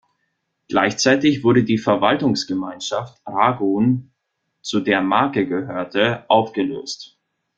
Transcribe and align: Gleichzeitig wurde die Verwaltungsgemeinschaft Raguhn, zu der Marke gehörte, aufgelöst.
Gleichzeitig 0.67 1.43
wurde 1.43 1.63
die 1.63 1.77
Verwaltungsgemeinschaft 1.77 3.21
Raguhn, 3.27 4.09
zu 4.63 4.79
der 4.79 5.03
Marke 5.03 5.45
gehörte, 5.45 6.25
aufgelöst. 6.27 7.19